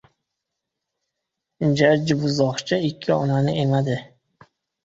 [1.81, 4.01] •Jajji buzoqcha ikki onani emadi.